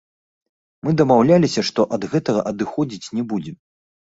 Мы 0.87 0.93
дамаўляліся, 1.01 1.65
што 1.71 1.81
ад 1.99 2.09
гэтага 2.15 2.41
адыходзіць 2.53 3.11
не 3.19 3.23
будзем. 3.35 3.55